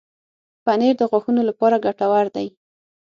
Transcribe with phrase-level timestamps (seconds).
[0.65, 2.47] پنېر د غاښونو لپاره ګټور دی.